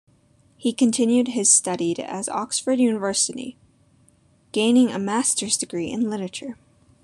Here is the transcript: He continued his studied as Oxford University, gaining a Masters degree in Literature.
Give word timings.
He 0.57 0.73
continued 0.73 1.27
his 1.27 1.53
studied 1.55 1.99
as 1.99 2.27
Oxford 2.27 2.79
University, 2.79 3.55
gaining 4.51 4.89
a 4.91 4.97
Masters 4.97 5.57
degree 5.57 5.91
in 5.91 6.09
Literature. 6.09 6.57